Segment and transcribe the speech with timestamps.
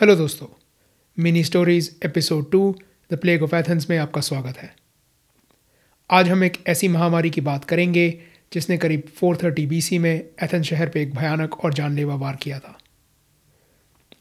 [0.00, 0.46] Hello दोस्तों,
[1.18, 2.76] mini stories episode two,
[3.12, 4.76] the plague of Athens में आपका स्वागत है।
[6.10, 8.20] आज हम एक ऐसी महामारी की बात करेंगे,
[8.52, 12.78] जिसने करीब 430 बीसी में एथेंस शहर पर एक भयानक और जानलेवा वार किया था।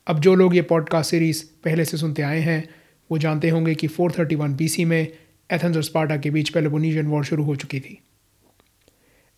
[0.07, 2.69] अब जो लोग ये पॉडकास्ट सीरीज़ पहले से सुनते आए हैं,
[3.11, 5.07] वो जानते होंगे कि 431 बीसी में
[5.51, 8.01] एथेंस और स्पार्टा के बीच पहले पेलोपोनीशियन वॉर शुरू हो चुकी थी।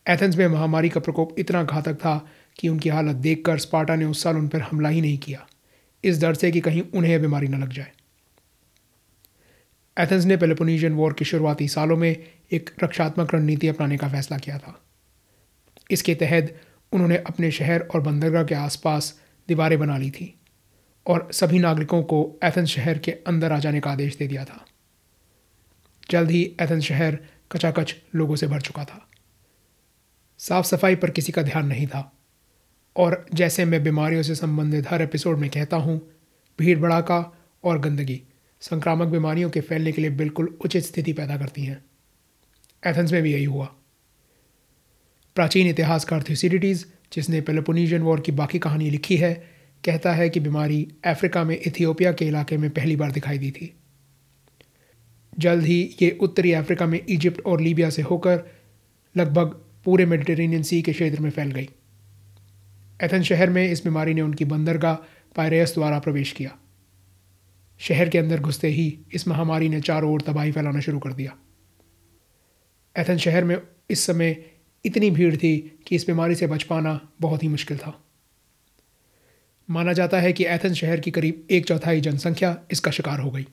[0.10, 4.24] एथेंस में महामारी का प्रकोप इतना घातक था कि उनकी हालत देखकर स्पार्टा ने उस
[4.24, 5.48] साल उन पर हमला ही नहीं किया।
[6.04, 7.92] इस डर से कि कहीं उन्हें बीमारी न लग जाए।
[10.00, 14.58] एथेंस ने पेलोपोनीशियन वॉर के शुरुआती सालों में एक रक्षात्मक रणनीति अपनाने का फैसला किया
[14.58, 14.82] था।
[15.92, 20.40] इसके तहत उन्होंने अपने शहर और बंदरगाह के आसपास दीवारें बना ली थी
[21.08, 24.66] और सभी नागरिकों को एथेंस शहर के अंदर आ जाने का आदेश दे दिया था।
[26.12, 27.20] जल्द ही एथेंस शहर
[27.52, 29.10] कचाकच लोगों से भर चुका था।
[30.38, 32.19] साफ़ सफ़ाई पर किसी का ध्यान नहीं था।
[32.96, 36.02] और जैसे मैं बीमारियों से संबंधित हर एपिसोड में कहता हूँ,
[36.60, 38.22] भीड़ भड़ाका और गंदगी
[38.62, 41.86] संक्रामक बीमारियों के फैलने के लिए बिल्कुल उचित स्थिति पैदा करती हैं।
[42.86, 43.66] एथेंस में भी यही हुआ।
[45.36, 49.34] प्राचीन इतिहासकार थ्यूसिडिटीज़ जिसने पेलोपोनीशियन वॉर की बाकी कहानी लिखी है,
[49.86, 53.76] कहता है कि बीमारी अफ्रीका में इथियोपिया के इलाके में पहली बार दिखाई दी थी।
[55.40, 58.44] जल्द ही ये उत्तरी अफ्रीका में इजिप्ट और लीबिया से होकर
[59.18, 59.46] लगभग
[59.86, 61.70] पूरे मेडिटेरेनियन सी के क्षेत्र में फैल गई।
[63.00, 64.96] एथेंस शहर में इस बीमारी ने उनकी बंदरगाह
[65.36, 66.58] पायरेस द्वारा प्रवेश किया।
[67.80, 71.36] शहर के अंदर घुसते ही इस महामारी ने चारों ओर तबाही फैलाना शुरू कर दिया।
[72.96, 73.58] एथन शहर में
[73.90, 74.36] इस समय
[74.86, 77.94] इतनी भीड़ थी कि इस बीमारी से बच पाना बहुत ही मुश्किल था।
[79.70, 83.46] माना जाता है कि एथन शहर की करीब एक चौथाई जनसंख्या इसका शिकार हो गई।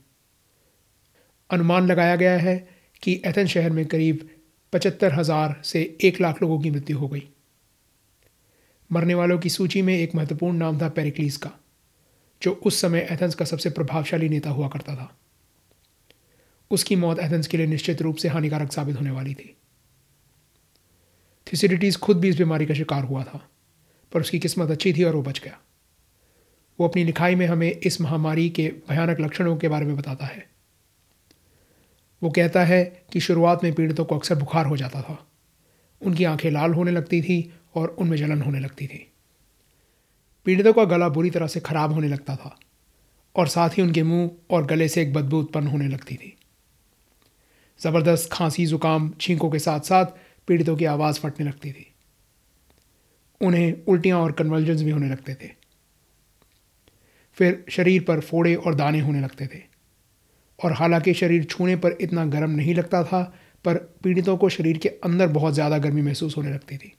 [1.50, 2.56] अनुमान लगाया गया है
[3.03, 4.28] कि एथेंस शहर में करीब
[4.72, 7.22] पचहत्तर हज़ार से एक लाख लोगों की मृत्यु हो गई।
[8.92, 11.50] मरने वालों की सूची में एक महत्वपूर्ण नाम था पेरिक्लीस का,
[12.42, 15.19] जो उस समय एथेंस का सबसे प्रभावशाली नेता हुआ करता था।
[16.70, 19.56] उसकी मौत एथेंस के लिए निश्चित रूप से हानिकारक साबित होने वाली थी।
[21.52, 23.48] थिसिडिटीज खुद भी इस बीमारी का शिकार हुआ था,
[24.12, 25.58] पर उसकी किस्मत अच्छी थी और वो बच गया।
[26.80, 30.48] वो अपनी लिखाई में हमें इस महामारी के भयानक लक्षणों के बारे में बताता है।
[32.22, 35.26] वो कहता है कि शुरुआत में पीड़ितों को अक्सर बुखार हो जाता था।
[36.03, 39.12] उनकी आँखें लाल होने लगती थी और उनमें जलन होने लगती थी।
[40.44, 42.59] पीड़ितों का गला बुरी तरह से खराब होने लगता था
[43.37, 46.36] और साथ ही उनके मुँह और गले से एक बदबू उत्पन्न होने लगती थी।
[47.81, 50.04] ज़बरदस्त खांसी, जुकाम, छींकों के साथ साथ
[50.48, 51.94] पीड़ितों की आवाज़ फटने लगती थी।
[53.41, 55.50] उन्हें उल्टियाँ और कन्वल्जन्स भी होने लगते थे।
[57.34, 59.59] फिर शरीर पर फोड़े और दाने होने लगते थे।
[60.65, 63.34] और हालाँकि शरीर छूने पर इतना गर्म नहीं लगता था,
[63.65, 66.92] पर पीड़ितों को शरीर के अंदर बहुत ज़्यादा गर्मी महसूस होने लगती थी।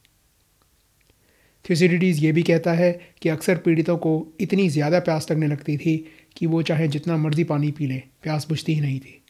[1.67, 2.91] थ्यूसिडिटीज़ ये भी कहता है
[3.21, 4.11] कि अक्सर पीड़ितों को
[4.41, 5.97] इतनी ज़्यादा प्यास लगने लगती थी
[6.37, 9.21] कि वो चाहे जितना मर्ज़ी पानी पी लें, प्यास बुझती ही नहीं थी।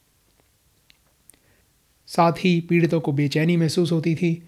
[2.08, 4.44] साथ ही पीड़ितों को बेचैनी महसूस होती थी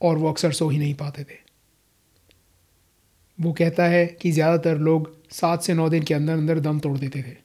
[0.00, 1.40] और वो अक्सर सो ही नहीं पाते थे।
[3.38, 6.98] वो कहता है कि ज़्यादातर लोग सात से नौ दिन के अंदर अंदर दम तोड़
[6.98, 7.36] देते थे।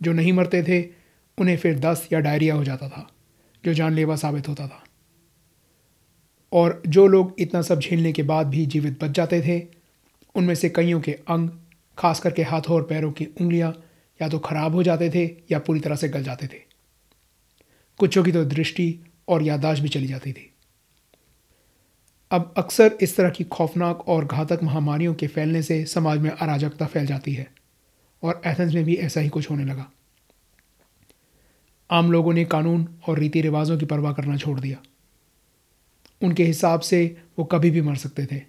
[0.00, 0.82] जो नहीं मरते थे,
[1.38, 3.08] उन्हें फिर दस्त या डायरिया हो जाता था,
[3.64, 4.84] जो जानलेवा साबित होता था।
[6.52, 9.66] और जो लोग इतना सब झेलने के बाद भी जीवित बच जाते थे,
[10.34, 11.48] उनमें से कईयों के अंग,
[11.98, 13.72] खास करके हाथों और पैरों की उंगलियाँ,
[14.20, 16.60] या तो खराब हो जाते थे, या पूरी तरह से गल जाते थे।
[17.98, 20.54] कुछों की तो दृष्टि और यादाश्त भी चली जाती थी।
[22.30, 26.86] अब अक्सर इस तरह की खौफनाक और घातक महामारियों के फैलने से समाज में अराजकता
[26.86, 27.46] फैल जाती है,
[28.22, 29.90] और एथेंस में भी ऐसा ही कुछ होने लगा।
[31.90, 34.76] आम लोगों ने कानून और रीति रिवाजों की परवाह करना छोड़ दिया।
[36.22, 38.40] उनके हिसाब से वो कभी भी मर सकते थे।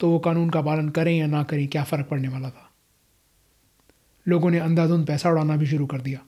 [0.00, 2.70] तो वो कानून का पालन करें या ना करें, क्या फ़र्क पड़ने वाला था?
[4.26, 6.20] लोगों ने अंधाधुंध पैसा उड़ाना भी शुरू कर दिया।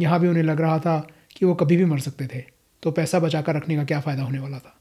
[0.00, 0.98] यहाँ भी उन्हें लग रहा था
[1.36, 2.42] कि वो कभी भी मर सकते थे
[2.82, 4.72] तो पैसा बचाकर रखने का क्या फ़ायदा होने वाला था?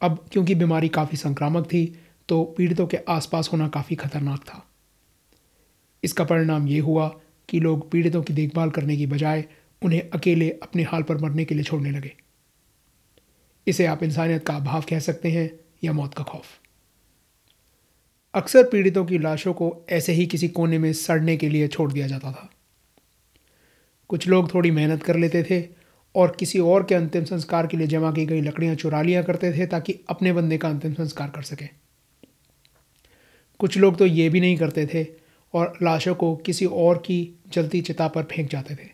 [0.00, 1.84] अब क्योंकि बीमारी काफ़ी संक्रामक थी
[2.28, 4.62] तो पीड़ितों के आसपास होना काफ़ी खतरनाक था।
[6.02, 7.08] इसका परिणाम ये हुआ
[7.48, 9.44] कि लोग पीड़ितों की देखभाल करने की बजाय
[9.82, 12.12] उन्हें अकेले अपने हाल पर मरने के लिए छोड़ने लगे।
[13.66, 16.44] इसे आप इंसानियत का अभाव कह सकते हैं या मौत का खौफ।
[18.34, 22.06] अक्सर पीड़ितों की लाशों को ऐसे ही किसी कोने में सड़ने के लिए छोड़ दिया
[22.06, 22.50] जाता था।
[24.08, 25.68] कुछ लोग थोड़ी मेहनत कर लेते थे
[26.14, 29.52] और किसी और के अंतिम संस्कार के लिए जमा की गई लकड़ियाँ चुरा लिया करते
[29.52, 31.68] थे ताकि अपने बंदे का अंतिम संस्कार कर सकें।
[33.58, 35.06] कुछ लोग तो ये भी नहीं करते थे
[35.54, 38.88] और लाशों को किसी और की जलती चिता पर फेंक जाते थे।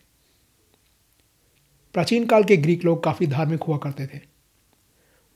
[1.92, 4.31] प्राचीन काल के ग्रीक लोग काफ़ी धार्मिक हुआ करते थे।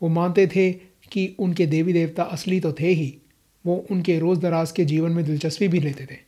[0.02, 0.72] वो मानते थे
[1.12, 3.18] कि उनके देवी देवता असली तो थे ही।
[3.64, 6.18] वो उनके रोज़ दराज के जीवन में दिलचस्पी भी लेते थे।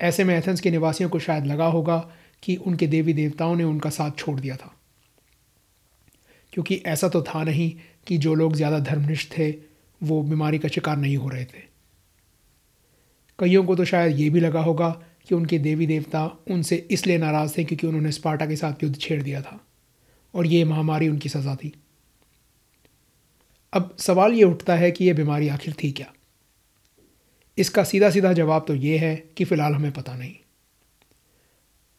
[0.00, 2.10] ऐसे में एथेंस के निवासियों को शायद लगा होगा
[2.42, 4.74] कि उनके देवी देवताओं ने उनका साथ छोड़ दिया था।
[6.52, 7.72] क्योंकि ऐसा तो था नहीं
[8.06, 9.54] कि जो लोग ज़्यादा धर्मनिष्ठ थे,
[10.02, 11.62] वो बीमारी का शिकार नहीं हो रहे थे।
[13.38, 14.90] कईयों को तो शायद ये भी लगा होगा
[15.28, 19.22] कि उनके देवी देवता उनसे इसलिए नाराज़ थे क्योंकि उन्होंने स्पार्टा के साथ युद्ध छेड़
[19.22, 19.60] दिया था।
[20.34, 21.72] और ये महामारी उनकी सज़ा थी।
[23.74, 26.12] अब सवाल ये उठता है कि यह बीमारी आखिर थी क्या?
[27.58, 30.34] इसका सीधा सीधा जवाब तो ये है कि फ़िलहाल हमें पता नहीं।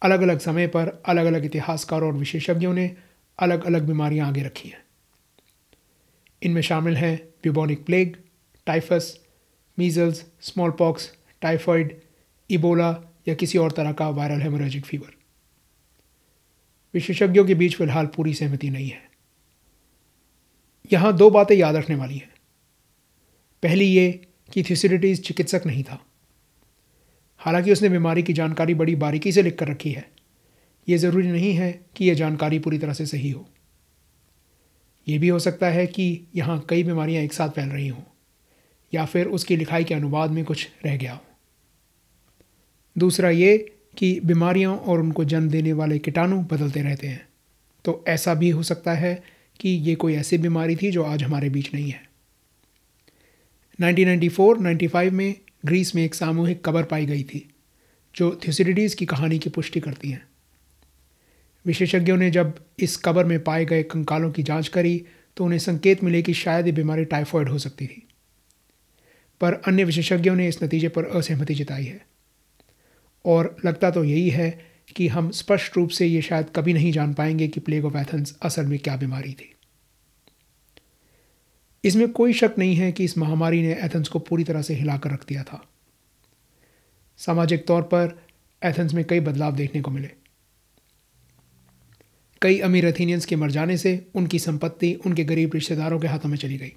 [0.02, 2.96] अलग अलग समय पर अलग अलग इतिहासकारों और विशेषज्ञों ने
[3.40, 4.84] अलग अलग बीमारियाँ आगे रखी हैं।
[6.42, 8.16] इनमें शामिल हैं bubonic plague
[8.68, 9.20] typhus
[9.78, 10.26] measles
[10.72, 11.12] smallpox
[11.42, 12.02] typhoid
[12.50, 12.90] Ebola
[13.28, 15.14] या किसी और तरह का वायरल हेमोरेजिक फीवर
[16.94, 19.15] विशेषज्ञों के बीच फ़िलहाल पूरी सहमति नहीं है।
[20.94, 22.34] यहाँ दो बातें याद रखने वाली हैं।
[23.64, 24.10] पहली ये
[24.50, 26.00] कि थ्यूसिडिटीज चिकित्सक नहीं था।
[27.42, 30.06] हालाँकि उसने बीमारी की जानकारी बड़ी बारीकी से लिख कर रखी है।
[30.88, 33.46] ये ज़रूरी नहीं है कि यह जानकारी पूरी तरह से सही हो।
[35.08, 36.06] यह भी हो सकता है कि
[36.36, 38.02] यहाँ कई बीमारियाँ एक साथ फैल रही हों,
[38.94, 41.22] या फिर उसकी लिखाई के अनुवाद में कुछ रह गया हो।
[42.96, 43.58] दूसरा ये
[43.98, 47.28] कि बीमारियों और उनको जन्म देने वाले कीटाणु बदलते रहते हैं
[47.86, 49.14] तो ऐसा भी हो सकता है
[49.60, 52.10] कि ये कोई ऐसी बीमारी थी जो आज हमारे बीच नहीं है।
[53.82, 55.36] 1994-95 में
[55.66, 57.50] ग्रीस में एक सामूहिक कबर पाई गई थी,
[58.16, 60.28] जो थ्यूसिडिटीज़ की कहानी की पुष्टि करती हैं।
[61.66, 65.06] विशेषज्ञों ने जब इस कबर में पाए गए कंकालों की जाँच करी
[65.38, 68.08] तो उन्हें संकेत मिले कि शायद ये बीमारी टाइफॉइड हो सकती थी।
[69.42, 72.06] पर अन्य विशेषज्ञों ने इस नतीजे पर असहमति जताई है।
[73.26, 77.14] और लगता तो यही है कि हम स्पष्ट रूप से ये शायद कभी नहीं जान
[77.14, 79.56] पाएँगे कि प्लेग ऑफ़ एथेंस असल में क्या बीमारी थी।
[81.84, 85.12] इसमें कोई शक नहीं है कि इस महामारी ने एथेंस को पूरी तरह से हिलाकर
[85.12, 85.66] रख दिया था।
[87.18, 88.20] सामाजिक तौर पर
[88.66, 90.10] एथेंस में कई बदलाव देखने को मिले।
[92.42, 96.38] कई अमीर एथीनियंस के मर जाने से उनकी संपत्ति उनके गरीब रिश्तेदारों के हाथों में
[96.38, 96.74] चली गई,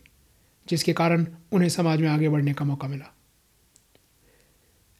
[0.68, 3.14] जिसके कारण उन्हें समाज में आगे बढ़ने का मौका मिला।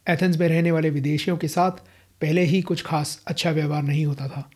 [0.07, 1.71] एथेंस में रहने वाले विदेशियों के साथ
[2.21, 4.49] पहले ही कुछ खास अच्छा व्यवहार नहीं होता था,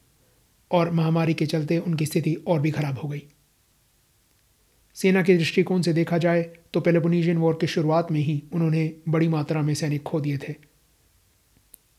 [0.70, 3.23] और महामारी के चलते उनकी स्थिति और भी खराब हो गई।
[4.97, 6.43] सेना के दृष्टिकोण से देखा जाए
[6.73, 10.55] तो पेलोपोनीशियन वॉर की शुरुआत में ही उन्होंने बड़ी मात्रा में सैनिक खो दिए थे।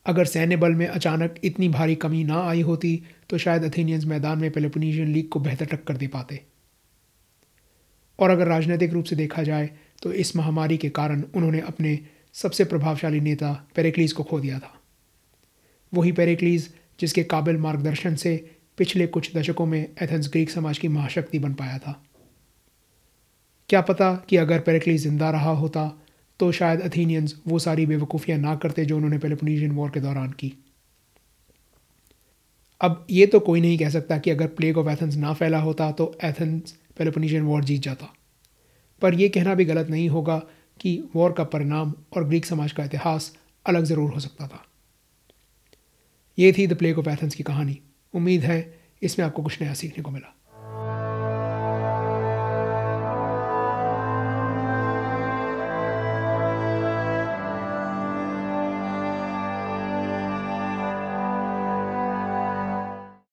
[0.05, 4.39] अगर सैन्य बल में अचानक इतनी भारी कमी ना आई होती तो शायद अथेनियंस मैदान
[4.39, 6.41] में पेलोपोनीशियन लीग को बेहतर टक्कर दे पाते।
[8.19, 9.69] और अगर राजनीतिक रूप से देखा जाए
[10.01, 11.99] तो इस महामारी के कारण उन्होंने अपने
[12.33, 14.79] सबसे प्रभावशाली नेता पेरेक्लीज को खो दिया था।
[15.93, 16.69] वही पेरिक्लीज
[16.99, 18.35] जिसके काबिल मार्गदर्शन से
[18.77, 22.01] पिछले कुछ दशकों में एथेंस ग्रीक समाज की महाशक्ति बन पाया था।
[23.69, 25.91] क्या पता कि अगर पेरिक्लीज ज़िंदा रहा होता
[26.39, 30.51] तो शायद अथीनियंस वो सारी बेवकूफ़ियाँ ना करते जो उन्होंने पेलोपोनीशियन वॉर के दौरान की।
[32.81, 35.91] अब ये तो कोई नहीं कह सकता कि अगर प्लेग ऑफ़ एथेंस ना फैला होता
[35.91, 38.13] तो एथेंस पेलोपोनीशियन वॉर जीत जाता।
[39.01, 40.37] पर यह कहना भी गलत नहीं होगा
[40.79, 43.33] कि वॉर का परिणाम और ग्रीक समाज का इतिहास
[43.65, 44.65] अलग ज़रूर हो सकता था।
[46.39, 47.79] ये थी द प्लेग ऑफ़ एथेंस की कहानी।
[48.13, 50.42] उम्मीद है इसमें आपको कुछ नया सीखने को मिला।